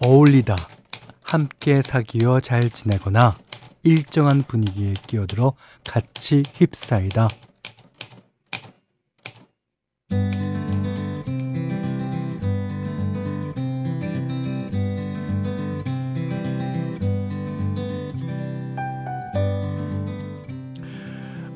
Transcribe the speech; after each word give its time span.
어울리다, 0.00 0.54
함께 1.22 1.82
사귀어 1.82 2.38
잘 2.38 2.70
지내거나 2.70 3.36
일정한 3.82 4.44
분위기에 4.44 4.92
끼어들어 5.06 5.54
같이 5.84 6.44
휩싸이다. 6.54 7.28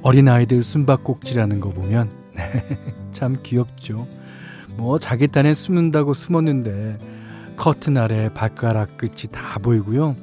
어린 0.02 0.28
아이들 0.28 0.64
숨바꼭질하는 0.64 1.60
거 1.60 1.70
보면 1.70 2.10
참 3.12 3.38
귀엽죠. 3.44 4.08
뭐 4.76 4.98
자기 4.98 5.28
딴에 5.28 5.54
숨는다고 5.54 6.12
숨었는데 6.12 7.11
커튼 7.62 7.96
아래 7.96 8.28
발가락 8.28 8.96
끝이 8.96 9.30
다 9.30 9.60
보이고요. 9.60 10.16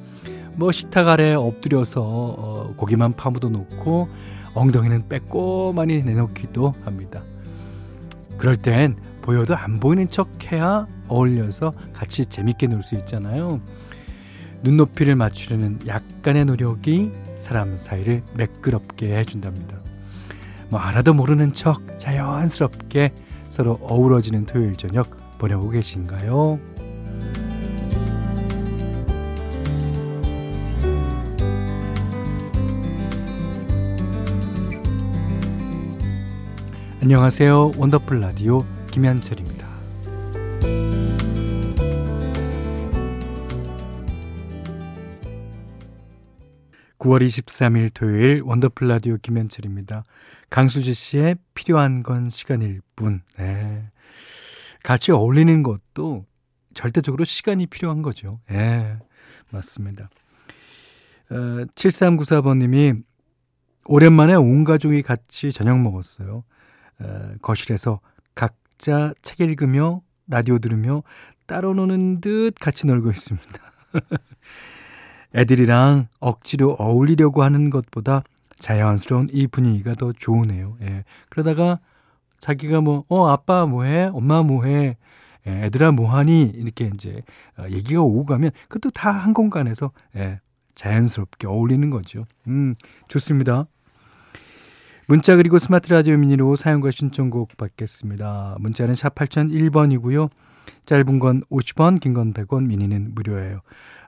뭐 0.56 0.74
식탁 0.74 1.08
아래 1.08 1.34
엎드려서 1.34 2.02
어, 2.04 2.74
고기만 2.76 3.14
파묻어 3.14 3.48
놓고 3.48 4.10
엉덩이는 4.56 5.08
빼꼬많이 5.08 6.04
내놓기도 6.04 6.74
합니다. 6.84 7.24
그럴 8.38 8.58
땐 8.58 8.98
보여도 9.22 9.56
안 9.56 9.80
보이는 9.80 10.10
척 10.10 10.28
해야 10.52 10.86
어울려서 11.08 11.72
같이 11.94 12.26
재밌게 12.26 12.68
놀 12.68 12.84
수 12.84 12.96
있잖아요. 12.96 13.62
눈높이를 14.62 15.16
맞추려는 15.16 15.80
약간의 15.88 16.44
노력이 16.44 17.14
사람 17.38 17.78
사이를 17.78 18.22
매끄럽게 18.36 19.18
해준답니다. 19.18 19.78
뭐 20.68 20.82
알아도 20.82 21.14
모르는 21.14 21.54
척 21.54 21.98
자연스럽게 21.98 23.14
서로 23.48 23.80
어우러지는 23.82 24.46
토요일 24.46 24.76
저녁 24.76 25.38
보내고 25.38 25.70
계신가요? 25.70 26.60
안녕하세요. 37.02 37.72
원더풀 37.78 38.20
라디오 38.20 38.60
김현철입니다. 38.92 39.66
9월 47.00 47.26
23일 47.26 47.92
토요일 47.94 48.42
원더풀 48.44 48.90
라디오 48.90 49.16
김현철입니다. 49.16 50.04
강수지 50.50 50.94
씨의 50.94 51.38
필요한 51.54 52.04
건 52.04 52.30
시간일 52.30 52.82
뿐. 52.98 53.22
네. 53.38 53.90
같이 54.84 55.14
어울리는 55.14 55.64
것도 55.64 56.26
절대적으로 56.74 57.24
시간이 57.24 57.68
필요한 57.68 58.02
거죠. 58.02 58.42
예. 58.52 58.56
네, 58.58 59.00
맞습니다. 59.54 60.10
어, 61.30 61.36
7394번님이 61.76 63.02
오랜만에 63.86 64.36
온 64.36 64.66
가족이 64.66 65.02
같이 65.02 65.54
저녁 65.54 65.80
먹었어요. 65.80 66.44
어, 67.02 67.34
거실에서 67.42 68.00
각자 68.36 69.14
책 69.22 69.40
읽으며 69.42 70.02
라디오 70.28 70.60
들으며 70.60 71.04
따로 71.46 71.74
노는 71.74 72.22
듯 72.22 72.54
같이 72.60 72.86
놀고 72.88 73.10
있습니다. 73.10 73.48
애들이랑 75.36 76.08
억지로 76.20 76.76
어울리려고 76.80 77.44
하는 77.44 77.70
것보다 77.70 78.24
자연스러운 78.58 79.28
이 79.32 79.48
분위기가 79.48 79.94
더 79.94 80.12
좋으네요. 80.12 80.78
예. 80.82 81.04
그러다가 81.30 81.80
자기가 82.40 82.82
뭐, 82.82 83.04
어, 83.10 83.28
아빠 83.28 83.66
뭐해? 83.66 84.10
엄마 84.14 84.42
뭐해? 84.44 84.98
예, 85.48 85.52
애들아 85.66 85.92
뭐하니? 85.92 86.52
이렇게 86.56 86.90
이제 86.94 87.22
어, 87.58 87.66
얘기가 87.70 88.02
오고 88.02 88.26
가면 88.26 88.52
그것도 88.68 88.92
다 88.92 89.12
한 89.12 89.34
공간에서 89.34 89.92
예, 90.16 90.40
자연스럽게 90.76 91.48
어울리는 91.48 91.90
거죠. 91.90 92.26
음, 92.48 92.76
좋습니다. 93.08 93.66
문자 95.10 95.36
그리고 95.36 95.58
스마트 95.58 95.92
라디오 95.92 96.16
미니로 96.18 96.56
사용과 96.56 96.92
신청곡 96.92 97.58
받겠습니다. 97.58 98.58
문자는 98.60 98.94
샵 98.94 99.16
8001번이고요. 99.16 100.30
짧은 100.86 101.18
건 101.18 101.42
50원, 101.50 102.00
긴 102.00 102.14
건 102.14 102.32
100원, 102.32 102.68
미니는 102.68 103.16
무료예요. 103.16 103.62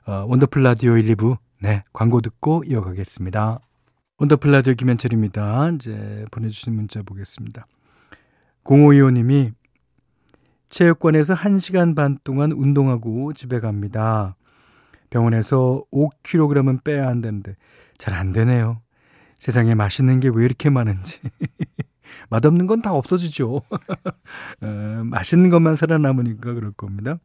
어, 0.06 0.24
원더풀 0.28 0.62
라디오 0.62 0.96
1, 0.96 1.16
2부 1.16 1.38
네 1.60 1.82
광고 1.92 2.20
듣고 2.20 2.62
이어가겠습니다. 2.64 3.58
원더풀 4.18 4.52
라디오 4.52 4.74
김현철입니다. 4.74 5.70
이제 5.70 6.24
보내주신 6.30 6.76
문자 6.76 7.02
보겠습니다. 7.02 7.66
0525님이 8.62 9.54
체육관에서 10.70 11.34
1시간 11.34 11.96
반 11.96 12.16
동안 12.22 12.52
운동하고 12.52 13.32
집에 13.32 13.58
갑니다. 13.58 14.36
병원에서 15.10 15.82
5kg은 15.92 16.84
빼야 16.84 17.08
한다는데 17.08 17.56
잘 17.98 18.14
안 18.14 18.32
되네요. 18.32 18.80
세상에 19.42 19.74
맛있는 19.74 20.20
게 20.20 20.28
왜 20.28 20.44
이렇게 20.44 20.70
많은지. 20.70 21.18
맛없는 22.30 22.68
건 22.68 22.80
다 22.80 22.92
없어지죠. 22.92 23.56
어, 24.62 25.02
맛있는 25.04 25.50
것만 25.50 25.74
살아남으니까 25.74 26.54
그럴 26.54 26.70
겁니다. 26.70 27.18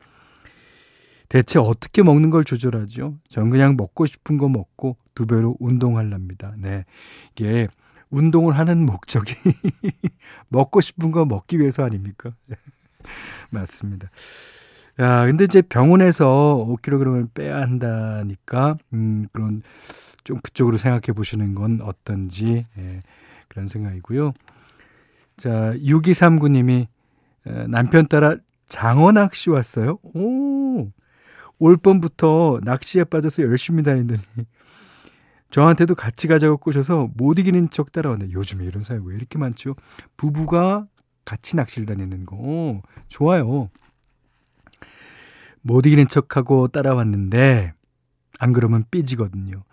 대체 1.29 1.59
어떻게 1.59 2.01
먹는 2.01 2.31
걸 2.31 2.43
조절하죠? 2.43 3.19
전 3.29 3.51
그냥 3.51 3.75
먹고 3.77 4.07
싶은 4.07 4.39
거 4.39 4.49
먹고 4.49 4.97
두 5.13 5.27
배로 5.27 5.55
운동하랍니다. 5.59 6.55
네. 6.57 6.85
이게 7.35 7.67
운동을 8.09 8.57
하는 8.57 8.83
목적이 8.83 9.35
먹고 10.49 10.81
싶은 10.81 11.11
거 11.11 11.23
먹기 11.23 11.59
위해서 11.59 11.83
아닙니까? 11.85 12.31
맞습니다. 13.51 14.09
야, 14.99 15.25
근데 15.25 15.43
이제 15.43 15.61
병원에서 15.61 16.65
5kg을 16.67 17.29
빼야 17.33 17.61
한다니까, 17.61 18.77
음, 18.93 19.27
그런 19.31 19.61
좀 20.23 20.39
그쪽으로 20.41 20.77
생각해 20.77 21.13
보시는 21.15 21.55
건 21.55 21.79
어떤지 21.81 22.65
예, 22.77 23.01
그런 23.47 23.67
생각이고요. 23.67 24.33
자, 25.37 25.73
6239님이 25.75 26.87
남편 27.69 28.07
따라 28.07 28.35
장어 28.67 29.11
낚시 29.11 29.49
왔어요. 29.49 29.99
오, 30.01 30.91
올 31.59 31.77
봄부터 31.77 32.59
낚시에 32.63 33.03
빠져서 33.03 33.43
열심히 33.43 33.83
다니더니 33.83 34.19
저한테도 35.51 35.95
같이 35.95 36.27
가자고 36.27 36.57
꼬셔서 36.57 37.09
못 37.15 37.39
이기는 37.39 37.69
척 37.69 37.91
따라왔네. 37.91 38.31
요즘에 38.31 38.65
이런 38.65 38.83
사회 38.83 38.99
왜 39.01 39.15
이렇게 39.15 39.37
많죠? 39.37 39.75
부부가 40.17 40.87
같이 41.23 41.55
낚시를 41.55 41.85
다니는 41.85 42.25
거. 42.25 42.35
오, 42.35 42.81
좋아요. 43.07 43.69
못 45.61 45.85
이기는 45.85 46.07
척하고 46.07 46.67
따라왔는데 46.67 47.73
안 48.39 48.53
그러면 48.53 48.83
삐지거든요. 48.91 49.63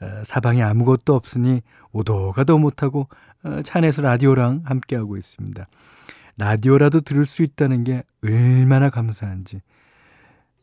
어, 0.00 0.24
사방에 0.24 0.62
아무것도 0.62 1.14
없으니 1.14 1.62
오도 1.92 2.32
가도 2.32 2.58
못하고 2.58 3.08
어, 3.42 3.62
차 3.62 3.78
안에서 3.78 4.02
라디오랑 4.02 4.62
함께하고 4.64 5.16
있습니다. 5.16 5.66
라디오라도 6.36 7.00
들을 7.00 7.26
수 7.26 7.42
있다는 7.42 7.84
게 7.84 8.02
얼마나 8.22 8.90
감사한지. 8.90 9.60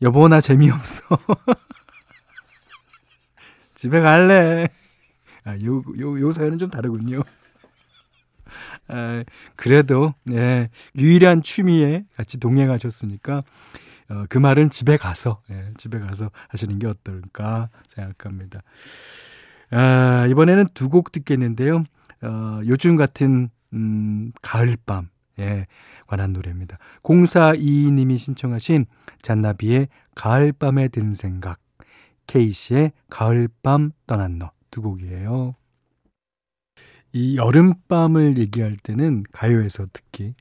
여보, 0.02 0.28
나 0.28 0.40
재미없어. 0.40 1.02
집에 3.74 4.00
갈래. 4.00 4.68
아, 5.44 5.56
요, 5.64 5.82
요, 5.98 6.20
요 6.20 6.32
사연은 6.32 6.58
좀 6.58 6.68
다르군요. 6.68 7.22
아, 8.88 9.24
그래도, 9.56 10.14
예, 10.32 10.68
유일한 10.96 11.42
취미에 11.42 12.04
같이 12.16 12.38
동행하셨으니까, 12.38 13.42
어, 14.10 14.24
그 14.28 14.38
말은 14.38 14.70
집에 14.70 14.96
가서, 14.96 15.42
예, 15.50 15.72
집에 15.78 15.98
가서 15.98 16.30
하시는 16.48 16.78
게 16.78 16.86
어떨까 16.86 17.68
생각합니다. 17.88 18.60
아, 19.70 20.26
이번에는 20.30 20.68
두 20.74 20.88
곡 20.88 21.12
듣겠는데요. 21.12 21.84
어, 22.22 22.60
요즘 22.66 22.96
같은, 22.96 23.50
음, 23.74 24.32
가을밤, 24.42 25.08
예, 25.40 25.66
관한 26.06 26.32
노래입니다. 26.32 26.78
0422님이 27.02 28.16
신청하신 28.18 28.86
잔나비의 29.22 29.88
가을밤에 30.14 30.88
든 30.88 31.12
생각, 31.14 31.58
케이시의 32.26 32.92
가을밤 33.10 33.92
떠난 34.06 34.38
너 34.38 34.50
두 34.70 34.82
곡이에요. 34.82 35.54
이 37.12 37.36
여름밤을 37.36 38.38
얘기할 38.38 38.76
때는 38.76 39.24
가요에서 39.32 39.86
특히 39.92 40.34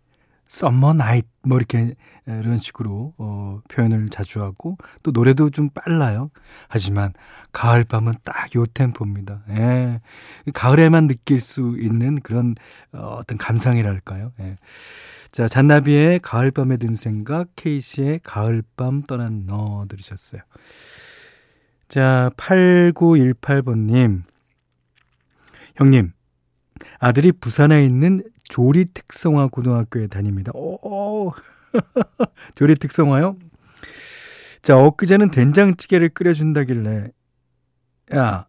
summer 0.48 0.94
night 0.94 1.26
뭐 1.46 1.58
이렇게 1.58 1.96
이런 2.26 2.58
식으로 2.58 3.14
어, 3.18 3.62
표현을 3.70 4.10
자주 4.10 4.42
하고 4.42 4.78
또 5.04 5.12
노래도 5.12 5.50
좀 5.50 5.70
빨라요. 5.70 6.30
하지만 6.68 7.14
가을 7.52 7.84
밤은 7.84 8.14
딱 8.24 8.56
요 8.56 8.66
템포입니다. 8.66 9.44
예. 9.50 10.02
가을에만 10.54 11.08
느낄 11.08 11.42
수 11.42 11.78
있는 11.80 12.20
그런 12.22 12.56
어, 12.92 13.18
어떤 13.20 13.38
감상이랄까요. 13.38 14.32
예. 14.40 14.56
자, 15.32 15.48
잔나비의 15.48 16.20
가을 16.20 16.52
밤에 16.52 16.78
든 16.78 16.96
생각, 16.96 17.50
케이시의 17.56 18.22
가을 18.24 18.64
밤 18.76 19.04
떠난 19.04 19.46
너 19.46 19.86
들으셨어요. 19.90 20.42
자, 21.90 22.32
8918번 22.38 23.92
님. 23.92 24.24
형님, 25.76 26.12
아들이 27.00 27.32
부산에 27.32 27.86
있는 27.86 28.24
조리 28.50 28.86
특성화 28.86 29.48
고등학교에 29.48 30.08
다닙니다. 30.08 30.52
오, 30.54 31.32
조리 32.56 32.76
특성화요? 32.76 33.38
자, 34.62 34.78
엊그제는 34.78 35.32
된장찌개를 35.32 36.10
끓여준다길래, 36.10 37.12
야, 38.16 38.48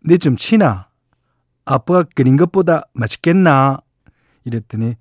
내좀 0.00 0.36
치나? 0.36 0.88
아빠가 1.64 2.04
끓인 2.14 2.36
것보다 2.36 2.88
맛있겠나? 2.92 3.78
이랬더니 4.44 4.96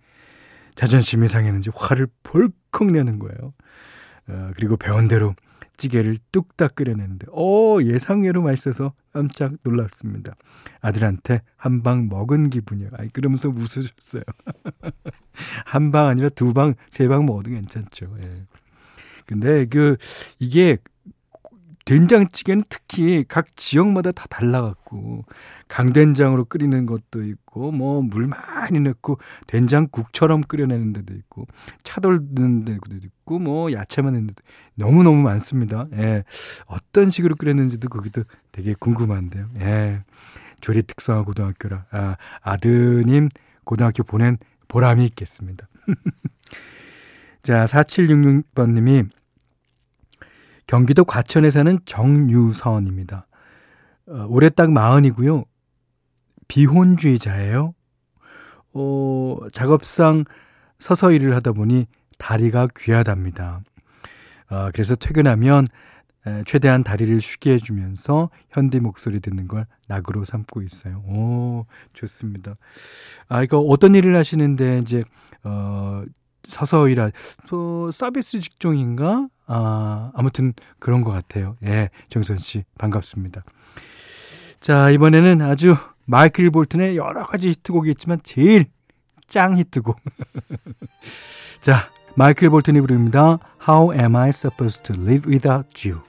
자존심이 0.76 1.28
상했는지 1.28 1.72
화를 1.74 2.08
벌컥 2.24 2.92
내는 2.92 3.20
거예요. 3.20 3.54
어, 4.28 4.52
그리고 4.56 4.78
배운 4.78 5.08
대로 5.08 5.36
찌개를 5.82 6.18
뚝딱 6.32 6.76
끓여냈는데, 6.76 7.28
오, 7.32 7.82
예상외로 7.84 8.42
맛있어서 8.44 8.94
깜짝 9.12 9.54
놀랐습니다. 9.64 10.36
아들한테 10.82 11.42
한 11.58 11.82
방 11.84 12.08
먹은 12.10 12.50
기분이에요. 12.52 12.92
아이, 12.98 13.10
그러면서 13.10 13.50
웃으셨어요. 13.50 14.22
한 15.66 15.92
방 15.92 16.08
아니라 16.08 16.30
두 16.30 16.54
방, 16.54 16.76
세 16.90 17.08
방 17.08 17.26
먹어도 17.26 17.50
괜찮죠. 17.52 18.16
예. 18.24 18.44
근데 19.26 19.66
그, 19.66 19.98
이게 20.40 20.78
된장찌개는 21.86 22.64
특히 22.70 23.26
각 23.28 23.56
지역마다 23.56 24.12
다 24.12 24.26
달라갖고 24.30 25.26
강된장으로 25.72 26.46
끓이는 26.46 26.86
것도 26.86 27.24
있고 27.24 27.72
뭐 27.72 28.02
물 28.02 28.28
많이 28.28 28.80
넣고 28.80 29.18
된장국처럼 29.48 30.42
끓여내는 30.42 30.94
데도 30.94 31.14
있고 31.16 31.48
차돌 31.84 32.28
넣는 32.34 32.66
데도 32.66 32.98
있고 33.04 33.40
뭐 33.40 33.72
야채만 33.72 34.14
넣는 34.14 34.28
데도 34.28 34.44
너무 34.76 35.04
너무 35.04 35.22
많습니다. 35.22 35.88
예, 35.94 36.24
어떤 36.66 37.10
식으로 37.10 37.36
끓였는지도 37.36 37.90
거기도 37.90 38.24
되게 38.52 38.74
궁금한데요. 38.78 39.46
예, 39.60 40.00
조리 40.60 40.84
특성화 40.84 41.24
고등학교라 41.24 41.86
아, 41.92 42.18
아드님 42.42 43.30
고등학교 43.64 44.04
보낸 44.04 44.38
보람이 44.68 45.06
있겠습니다. 45.06 45.68
자, 47.44 47.66
4766번님이 47.66 49.10
경기도 50.68 51.04
과천에 51.06 51.50
사는 51.52 51.78
정유선입니다. 51.86 53.28
어, 54.08 54.26
올해 54.30 54.50
딱 54.50 54.72
마흔이고요. 54.72 55.46
비혼주의자예요. 56.52 57.74
어, 58.74 59.38
작업상 59.54 60.26
서서 60.80 61.14
일을 61.14 61.34
하다 61.36 61.54
보니 61.54 61.88
다리가 62.18 62.68
귀하답니다. 62.78 63.62
어, 64.50 64.70
그래서 64.74 64.96
퇴근하면 64.96 65.66
에, 66.28 66.44
최대한 66.46 66.84
다리를 66.84 67.22
쉬게 67.22 67.54
해주면서 67.54 68.30
현디 68.50 68.82
목소리 68.82 69.22
듣는 69.22 69.48
걸 69.48 69.66
낙으로 69.88 70.26
삼고 70.26 70.62
있어요. 70.64 70.98
오, 71.08 71.68
좋습니다. 71.94 72.58
아, 73.30 73.44
이거 73.44 73.60
어떤 73.60 73.96
일을 73.96 74.18
하시는데 74.18 74.80
이제, 74.80 75.06
어, 75.46 76.04
서서 76.50 76.90
일할, 76.90 77.14
또 77.48 77.92
서비스 77.92 78.42
직종인가? 78.42 79.30
아, 79.48 80.12
아무튼 80.14 80.54
그런 80.80 81.02
것 81.02 81.12
같아요. 81.12 81.56
예, 81.64 81.90
정선 82.10 82.40
씨 82.40 82.66
반갑습니다. 82.78 83.42
자, 84.60 84.92
이번에는 84.92 85.42
아주 85.42 85.76
마이클 86.06 86.50
볼튼의 86.50 86.98
여러 86.98 87.26
가지 87.26 87.50
히트곡이 87.50 87.92
있지만 87.92 88.20
제일 88.24 88.66
짱 89.28 89.58
히트곡. 89.58 89.98
자, 91.62 91.90
마이클 92.16 92.50
볼튼이 92.50 92.82
부릅니다. 92.82 93.40
How 93.68 93.94
am 93.94 94.16
I 94.16 94.30
supposed 94.30 94.84
to 94.84 95.02
live 95.02 95.32
without 95.32 95.88
you? 95.88 96.02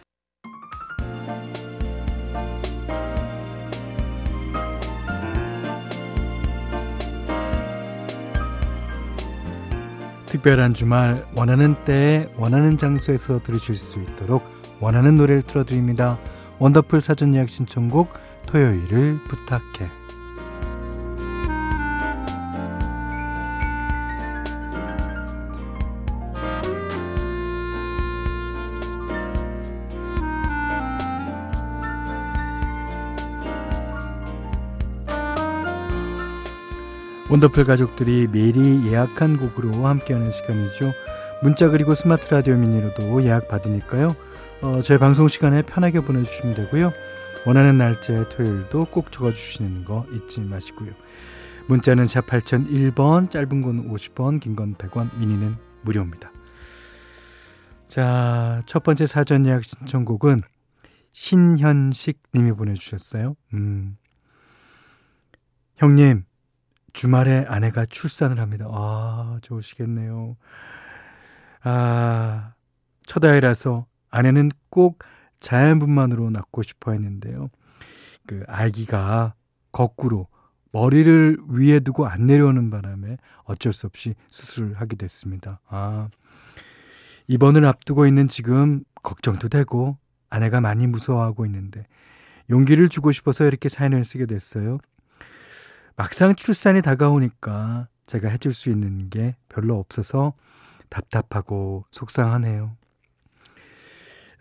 특별한 10.26 10.72
주말 10.72 11.26
원하는 11.36 11.74
때에 11.84 12.26
원하는 12.38 12.78
장소에서 12.78 13.42
들으실 13.42 13.76
수 13.76 14.00
있도록 14.00 14.42
원하는 14.80 15.14
노래를 15.16 15.42
틀어드립니다. 15.42 16.18
원더풀 16.58 17.02
사전 17.02 17.34
예약 17.34 17.50
신청곡 17.50 18.08
토요일을 18.52 19.18
부탁해. 19.24 19.90
원더풀 37.30 37.64
가족들이 37.64 38.28
미리 38.30 38.86
예약한 38.86 39.38
곡으로 39.38 39.86
함께하는 39.86 40.30
시간이죠. 40.30 40.92
문자 41.42 41.70
그리고 41.70 41.94
스마트 41.94 42.28
라디오 42.28 42.56
미니로도 42.56 43.24
예약 43.24 43.48
받으니까요. 43.48 44.14
어, 44.60 44.80
저희 44.84 44.98
방송 44.98 45.28
시간에 45.28 45.62
편하게 45.62 46.00
보내주시면 46.00 46.54
되고요. 46.54 46.92
원하는 47.44 47.76
날짜 47.76 48.28
토요일도 48.28 48.86
꼭 48.86 49.10
적어주시는 49.10 49.84
거 49.84 50.06
잊지 50.12 50.40
마시고요. 50.40 50.92
문자는 51.68 52.06
샵 52.06 52.26
8001번, 52.26 53.30
짧은 53.30 53.62
건 53.62 53.88
50원, 53.90 54.40
긴 54.40 54.54
건 54.56 54.74
100원, 54.76 55.16
미니는 55.18 55.56
무료입니다. 55.82 56.30
자, 57.88 58.62
첫 58.66 58.82
번째 58.82 59.06
사전 59.06 59.44
예약 59.46 59.64
신청곡은 59.64 60.40
신현식 61.12 62.20
님이 62.34 62.52
보내주셨어요. 62.52 63.36
음. 63.54 63.96
형님, 65.76 66.24
주말에 66.92 67.44
아내가 67.48 67.84
출산을 67.86 68.38
합니다. 68.38 68.66
아, 68.70 69.38
좋으시겠네요. 69.42 70.36
아, 71.64 72.52
첫 73.06 73.24
아이라서 73.24 73.86
아내는 74.10 74.50
꼭 74.70 75.02
자연분만으로 75.42 76.30
낳고 76.30 76.62
싶어 76.62 76.92
했는데요. 76.92 77.50
그 78.26 78.44
아기가 78.48 79.34
거꾸로 79.72 80.28
머리를 80.72 81.38
위에 81.48 81.80
두고 81.80 82.06
안 82.06 82.26
내려오는 82.26 82.70
바람에 82.70 83.18
어쩔 83.44 83.72
수 83.72 83.86
없이 83.86 84.14
수술을 84.30 84.74
하게 84.74 84.96
됐습니다. 84.96 85.60
아, 85.68 86.08
입원을 87.26 87.66
앞두고 87.66 88.06
있는 88.06 88.28
지금 88.28 88.82
걱정도 89.02 89.48
되고 89.48 89.98
아내가 90.30 90.60
많이 90.60 90.86
무서워하고 90.86 91.44
있는데 91.46 91.86
용기를 92.48 92.88
주고 92.88 93.12
싶어서 93.12 93.44
이렇게 93.44 93.68
사연을 93.68 94.04
쓰게 94.04 94.26
됐어요. 94.26 94.78
막상 95.96 96.34
출산이 96.34 96.80
다가오니까 96.80 97.88
제가 98.06 98.28
해줄 98.28 98.54
수 98.54 98.70
있는 98.70 99.10
게 99.10 99.36
별로 99.48 99.78
없어서 99.78 100.32
답답하고 100.88 101.84
속상하네요. 101.90 102.76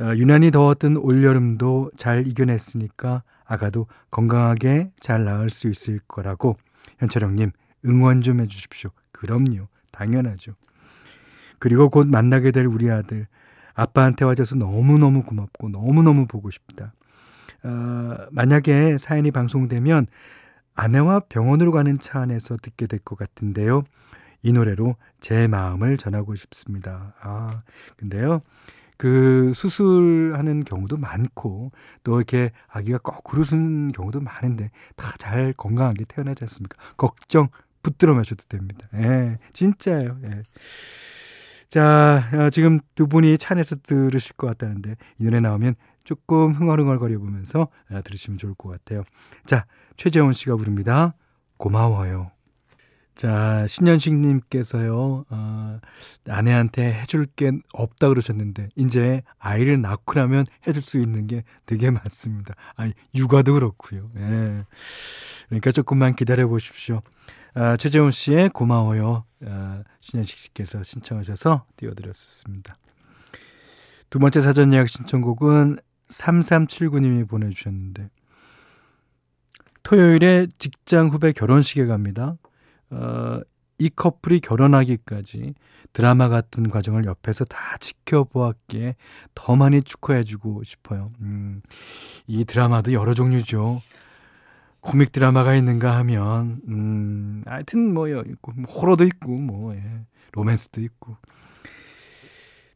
어, 0.02 0.16
유난히 0.16 0.52
더웠던 0.52 0.98
올여름도 0.98 1.92
잘 1.98 2.26
이겨냈으니까 2.28 3.24
아가도 3.46 3.88
건강하게 4.10 4.92
잘 5.00 5.24
나을 5.24 5.50
수 5.50 5.68
있을 5.70 6.00
거라고 6.08 6.58
현철형님 7.00 7.52
응원 7.86 8.22
좀 8.22 8.40
해주십시오. 8.40 8.90
그럼요. 9.12 9.68
당연하죠. 9.92 10.54
그리고 11.60 11.90
곧 11.90 12.08
만나게 12.08 12.52
될 12.52 12.66
우리 12.66 12.90
아들 12.90 13.28
아빠한테 13.74 14.26
와줘서 14.26 14.56
너무너무 14.56 15.24
고맙고 15.24 15.70
너무너무 15.70 16.26
보고 16.26 16.50
싶다. 16.50 16.94
어, 17.64 18.16
만약에 18.32 18.98
사연이 18.98 19.30
방송되면 19.30 20.08
아내와 20.74 21.22
병원으로 21.30 21.72
가는 21.72 22.00
차 22.00 22.22
안에서 22.22 22.58
듣게 22.58 22.88
될 22.88 23.00
것 23.00 23.18
같은데요. 23.18 23.84
이 24.42 24.52
노래로 24.52 24.96
제 25.20 25.46
마음을 25.48 25.98
전하고 25.98 26.34
싶습니다. 26.34 27.14
아, 27.22 27.48
근데요. 27.98 28.42
그 29.02 29.52
수술하는 29.56 30.64
경우도 30.64 30.98
많고 30.98 31.72
또 32.04 32.18
이렇게 32.18 32.52
아기가 32.68 33.00
거꾸로 33.00 33.44
쓴 33.44 33.92
경우도 33.92 34.22
많은데 34.22 34.70
다 34.96 35.12
잘 35.18 35.54
건강하게 35.54 36.06
태어나지 36.06 36.44
않습니까? 36.44 36.78
걱정 36.98 37.48
붙들어 37.82 38.14
마셔도 38.14 38.44
됩니다. 38.48 38.88
예, 38.94 39.40
진짜예요. 39.54 40.20
예. 40.26 40.42
자, 41.68 42.30
어, 42.36 42.50
지금 42.52 42.80
두 42.94 43.08
분이 43.08 43.40
차 43.40 43.56
안에서 43.56 43.78
들으실 43.82 44.36
것 44.36 44.46
같다는데 44.46 44.98
이 45.18 45.24
노래 45.24 45.40
나오면 45.40 45.74
조금 46.04 46.52
흥얼흥얼거려 46.54 47.18
보면서 47.18 47.70
어, 47.90 48.02
들으시면 48.04 48.38
좋을 48.38 48.54
것 48.54 48.70
같아요. 48.70 49.04
자, 49.48 49.66
최재원 49.98 50.34
씨가 50.34 50.56
부릅니다. 50.58 51.16
고마워요. 51.58 52.30
자, 53.22 53.68
신현식님께서요, 53.68 55.26
어, 55.30 55.80
아내한테 56.28 56.92
해줄 56.92 57.28
게 57.28 57.52
없다 57.72 58.10
그러셨는데, 58.10 58.70
이제 58.76 59.22
아이를 59.38 59.80
낳고 59.80 60.20
나면 60.20 60.48
해줄 60.66 60.82
수 60.82 61.00
있는 61.00 61.28
게 61.28 61.44
되게 61.68 61.92
많습니다. 61.92 62.56
아니, 62.76 62.94
육아도 63.14 63.54
그렇고요. 63.54 64.10
예. 64.18 64.66
그러니까 65.50 65.72
조금만 65.72 66.16
기다려 66.16 66.48
보십시오. 66.48 67.02
아, 67.54 67.78
최재훈 67.78 68.10
씨의 68.10 68.50
고마워요. 68.50 69.26
아, 69.46 69.84
신현식 70.00 70.40
씨께서 70.40 70.82
신청하셔서 70.82 71.68
띄워드렸었습니다. 71.78 72.76
두 74.10 74.18
번째 74.18 74.42
사전 74.42 74.74
예약 74.74 74.90
신청곡은 74.90 75.78
3379님이 76.10 77.30
보내주셨는데, 77.30 78.10
토요일에 79.84 80.48
직장 80.58 81.10
후배 81.10 81.32
결혼식에 81.34 81.86
갑니다. 81.86 82.38
어, 82.92 83.42
이 83.78 83.90
커플이 83.90 84.42
결혼하기까지 84.42 85.56
드라마 85.94 86.30
같은 86.30 86.70
과정을 86.70 87.06
옆에서 87.06 87.46
다 87.46 87.58
지켜보았기에 87.80 88.96
더 89.34 89.56
많이 89.56 89.82
축하해주고 89.82 90.64
싶어요. 90.64 91.12
음, 91.22 91.62
이 92.28 92.46
드라마도 92.46 92.94
여러 92.94 93.14
종류죠. 93.14 93.82
코믹 94.82 95.12
드라마가 95.12 95.56
있는가 95.56 95.96
하면, 95.98 96.62
음, 96.68 97.44
하여튼 97.46 97.94
뭐, 97.94 98.08
있고, 98.08 98.52
뭐 98.56 98.72
호러도 98.72 99.04
있고, 99.06 99.32
뭐, 99.32 99.76
예, 99.76 99.84
로맨스도 100.32 100.82
있고. 100.82 101.18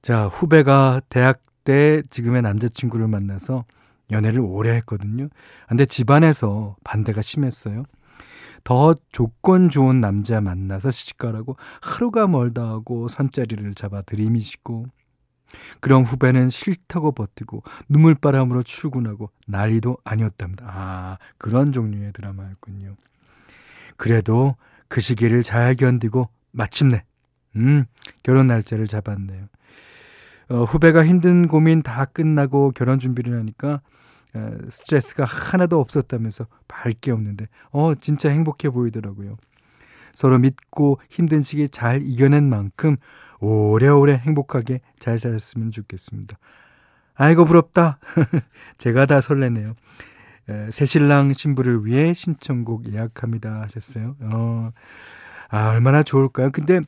자, 0.01 0.27
후배가 0.27 1.01
대학 1.09 1.41
때 1.63 2.03
지금의 2.09 2.43
남자친구를 2.43 3.07
만나서 3.07 3.65
연애를 4.11 4.39
오래 4.39 4.75
했거든요. 4.75 5.29
근데 5.67 5.85
집안에서 5.85 6.75
반대가 6.83 7.23
심했어요. 7.23 7.83
더 8.65 8.95
조건 9.11 9.69
좋은 9.69 10.01
남자 10.01 10.41
만나서 10.41 10.91
시집가라고 10.91 11.55
하루가 11.81 12.27
멀다 12.27 12.67
하고 12.67 13.07
선자리를 13.07 13.75
잡아 13.75 14.01
들이미시고 14.01 14.87
그럼 15.79 16.01
후배는 16.01 16.49
싫다고 16.49 17.13
버티고 17.13 17.63
눈물바람으로 17.89 18.63
출근하고 18.63 19.29
난리도 19.47 19.99
아니었답니다. 20.03 20.65
아, 20.67 21.17
그런 21.37 21.71
종류의 21.71 22.11
드라마였군요. 22.11 22.95
그래도 23.97 24.55
그 24.87 24.99
시기를 24.99 25.43
잘 25.43 25.75
견디고 25.75 26.27
마침내 26.51 27.03
음, 27.55 27.85
결혼 28.23 28.47
날짜를 28.47 28.87
잡았네요. 28.87 29.45
어, 30.49 30.63
후배가 30.63 31.05
힘든 31.05 31.47
고민 31.47 31.83
다 31.83 32.05
끝나고 32.05 32.71
결혼 32.71 32.97
준비를 32.97 33.37
하니까 33.39 33.81
스트레스가 34.69 35.25
하나도 35.25 35.79
없었다면서 35.79 36.47
밝게 36.67 37.11
없는데 37.11 37.47
어 37.71 37.93
진짜 37.95 38.29
행복해 38.29 38.69
보이더라고요. 38.69 39.37
서로 40.13 40.39
믿고 40.39 40.99
힘든 41.09 41.41
시기 41.41 41.67
잘 41.67 42.01
이겨낸 42.01 42.49
만큼 42.49 42.97
오래오래 43.39 44.13
행복하게 44.17 44.81
잘 44.99 45.17
살았으면 45.19 45.71
좋겠습니다. 45.71 46.37
아이고 47.15 47.45
부럽다. 47.45 47.99
제가 48.77 49.05
다 49.05 49.21
설레네요. 49.21 49.73
새 50.71 50.85
신랑 50.85 51.33
신부를 51.33 51.85
위해 51.85 52.13
신청곡 52.13 52.91
예약합니다 52.93 53.61
하셨어요. 53.61 54.15
어, 54.21 54.71
아 55.49 55.69
얼마나 55.69 56.03
좋을까요? 56.03 56.51
근데 56.51 56.81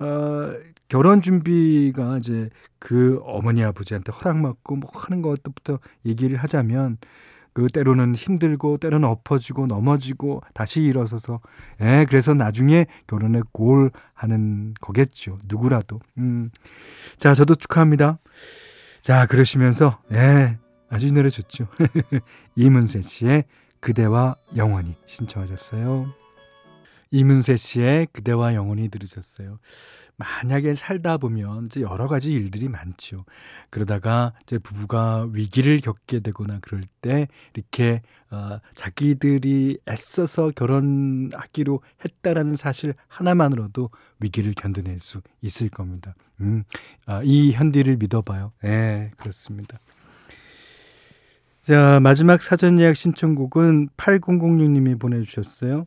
어, 0.00 0.52
결혼 0.88 1.20
준비가 1.20 2.18
이제 2.18 2.48
그 2.78 3.20
어머니 3.24 3.62
아버지한테 3.62 4.12
허락받고 4.12 4.76
뭐 4.76 4.90
하는 4.94 5.22
것부터 5.22 5.78
얘기를 6.06 6.36
하자면 6.38 6.98
그 7.52 7.66
때로는 7.66 8.14
힘들고 8.14 8.78
때로는 8.78 9.08
엎어지고 9.08 9.66
넘어지고 9.66 10.42
다시 10.54 10.80
일어서서 10.80 11.40
예 11.80 12.06
그래서 12.08 12.32
나중에 12.32 12.86
결혼에 13.06 13.40
골 13.52 13.90
하는 14.14 14.74
거겠죠. 14.80 15.38
누구라도. 15.48 16.00
음자 16.16 17.34
저도 17.34 17.56
축하합니다. 17.56 18.18
자 19.02 19.26
그러시면서 19.26 19.98
예 20.12 20.58
아주 20.88 21.08
이 21.08 21.12
노래 21.12 21.30
좋죠. 21.30 21.66
이문세 22.54 23.02
씨의 23.02 23.44
그대와 23.80 24.36
영원히 24.56 24.94
신청하셨어요. 25.06 26.27
이문세 27.10 27.56
씨의 27.56 28.08
그대와 28.12 28.54
영원히 28.54 28.88
들으셨어요. 28.88 29.58
만약에 30.16 30.74
살다 30.74 31.16
보면 31.16 31.66
이제 31.66 31.80
여러 31.80 32.08
가지 32.08 32.32
일들이 32.32 32.68
많죠. 32.68 33.24
그러다가 33.70 34.32
이제 34.42 34.58
부부가 34.58 35.28
위기를 35.30 35.80
겪게 35.80 36.20
되거나 36.20 36.58
그럴 36.60 36.82
때 37.00 37.28
이렇게 37.54 38.02
어, 38.30 38.58
자기들이 38.74 39.78
애써서 39.88 40.50
결혼하기로 40.50 41.80
했다라는 42.04 42.56
사실 42.56 42.94
하나만으로도 43.06 43.90
위기를 44.20 44.54
견뎌낼 44.54 44.98
수 44.98 45.20
있을 45.40 45.68
겁니다. 45.68 46.14
음, 46.40 46.64
아, 47.06 47.22
이 47.24 47.52
현디를 47.52 47.96
믿어봐요. 47.96 48.52
예, 48.64 48.68
네, 48.68 49.10
그렇습니다. 49.16 49.78
자, 51.62 52.00
마지막 52.00 52.42
사전 52.42 52.80
예약 52.80 52.96
신청곡은 52.96 53.90
8006님이 53.96 54.98
보내주셨어요. 54.98 55.86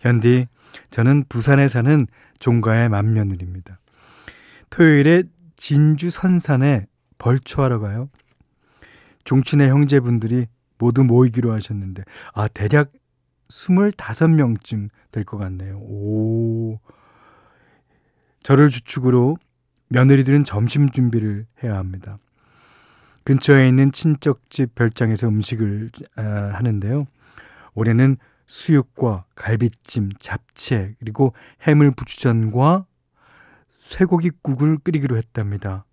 현디, 0.00 0.46
저는 0.90 1.24
부산에 1.28 1.68
사는 1.68 2.06
종가의 2.38 2.88
맏며느리입니다. 2.88 3.78
토요일에 4.70 5.24
진주 5.56 6.10
선산에 6.10 6.86
벌초하러 7.18 7.80
가요. 7.80 8.08
종친의 9.24 9.70
형제분들이 9.70 10.46
모두 10.78 11.02
모이기로 11.04 11.52
하셨는데, 11.52 12.04
아, 12.34 12.48
대략 12.48 12.92
25명쯤 13.48 14.90
될 15.12 15.24
것 15.24 15.38
같네요. 15.38 15.78
오. 15.78 16.78
저를 18.42 18.68
주축으로 18.68 19.36
며느리들은 19.88 20.44
점심 20.44 20.90
준비를 20.90 21.46
해야 21.62 21.76
합니다. 21.76 22.18
근처에 23.24 23.66
있는 23.68 23.90
친척집 23.92 24.74
별장에서 24.74 25.28
음식을 25.28 25.90
아, 26.16 26.22
하는데요. 26.54 27.06
올해는 27.74 28.18
수육과 28.46 29.26
갈비찜, 29.34 30.12
잡채, 30.18 30.94
그리고 30.98 31.32
해물 31.62 31.92
부추전과 31.92 32.86
쇠고기국을 33.78 34.78
끓이기로 34.78 35.16
했답니다. 35.16 35.84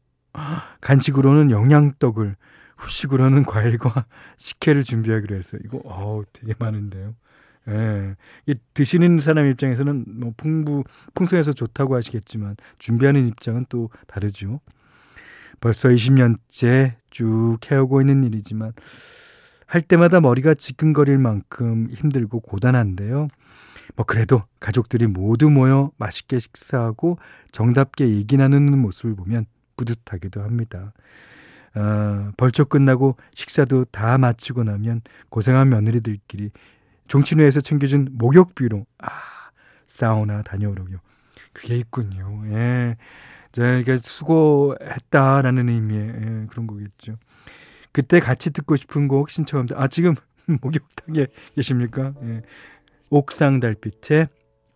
간식으로는 0.82 1.52
영양떡을, 1.52 2.36
후식으로는 2.78 3.44
과일과 3.44 4.06
식혜를 4.38 4.84
준비하기로 4.84 5.36
했어요. 5.36 5.62
이거 5.64 5.80
어우 5.84 6.24
되게 6.34 6.54
많은데요. 6.58 7.16
예. 7.70 8.16
이 8.46 8.56
드시는 8.74 9.20
사람 9.20 9.48
입장에서는 9.48 10.06
뭐 10.08 10.34
풍부 10.36 10.84
풍성해서 11.14 11.54
좋다고 11.54 11.96
하시겠지만 11.96 12.58
준비하는 12.78 13.28
입장은 13.28 13.68
또 13.70 13.90
다르죠. 14.08 14.60
벌써 15.62 15.88
20년째 15.90 16.96
쭉 17.10 17.60
해오고 17.72 18.02
있는 18.02 18.24
일이지만 18.26 18.74
할 19.66 19.82
때마다 19.82 20.20
머리가 20.22 20.54
지끈거릴 20.54 21.18
만큼 21.18 21.90
힘들고 21.92 22.42
고단한데요. 22.42 23.28
뭐 23.96 24.06
그래도 24.06 24.44
가족들이 24.60 25.08
모두 25.08 25.50
모여 25.50 25.92
맛있게 25.98 26.40
식사하고 26.40 27.18
정답게 27.52 28.10
얘기 28.10 28.38
나누는 28.38 28.78
모습을 28.78 29.16
보면 29.16 29.46
뿌듯하기도 29.78 30.42
합니다. 30.42 30.94
어, 31.76 32.32
벌초 32.38 32.66
끝나고 32.66 33.18
식사도 33.34 33.86
다 33.86 34.18
마치고 34.18 34.64
나면 34.64 35.02
고생한 35.30 35.70
며느리들끼리 35.70 36.52
종친회에서 37.08 37.62
챙겨준 37.62 38.10
목욕비로 38.14 38.86
아 39.00 39.10
사우나 39.88 40.42
다녀오려고요. 40.44 40.98
그게 41.52 41.78
있군요. 41.78 42.44
예. 42.48 42.98
자, 43.52 43.62
그러니까 43.62 43.98
수고했다라는 43.98 45.70
의미의 45.70 46.08
예, 46.08 46.48
그런 46.50 46.66
거겠죠. 46.66 47.18
그때 47.94 48.20
같이 48.20 48.52
듣고 48.52 48.76
싶은 48.76 49.08
곡 49.08 49.30
신청합니다. 49.30 49.82
아, 49.82 49.88
지금 49.88 50.16
목욕탕에 50.62 51.28
계십니까? 51.56 52.14
예. 52.24 52.42
옥상달빛의 53.10 54.28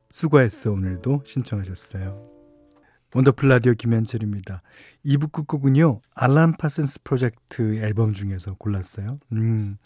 수고했어 0.10 0.72
오늘도 0.72 1.24
신청하셨어요. 1.26 2.38
원더풀 3.14 3.50
라디오 3.50 3.74
김현철입니다. 3.74 4.62
2부 5.06 5.32
끝곡은요. 5.32 6.02
알란 6.14 6.58
파슨스 6.58 7.00
프로젝트 7.04 7.78
앨범 7.78 8.14
중에서 8.14 8.54
골랐어요. 8.56 9.20
음. 9.32 9.78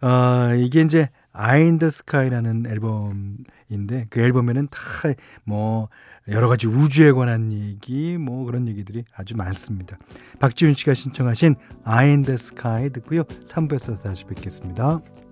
아, 0.00 0.52
이게 0.56 0.80
이제 0.80 1.08
Eye 1.34 1.60
in 1.60 1.78
the 1.78 1.90
Sky라는 1.90 2.64
앨범인데 2.66 4.06
그 4.08 4.20
앨범에는 4.20 4.68
다 4.70 5.14
뭐 5.44 5.88
여러 6.28 6.48
가지 6.48 6.66
우주에 6.66 7.12
관한 7.12 7.52
얘기 7.52 8.16
뭐 8.16 8.46
그런 8.46 8.66
얘기들이 8.66 9.04
아주 9.14 9.36
많습니다. 9.36 9.98
박지윤 10.38 10.74
씨가 10.74 10.94
신청하신 10.94 11.56
아인 11.84 12.22
더 12.22 12.36
스카이 12.36 12.90
듣고요. 12.90 13.24
3부에서 13.24 14.00
다시 14.00 14.24
뵙겠습니다. 14.24 15.00